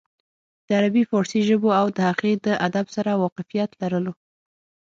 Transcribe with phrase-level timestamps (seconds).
[0.67, 4.13] د عربي فارسي ژبو او د هغې د ادب سره واقفيت لرلو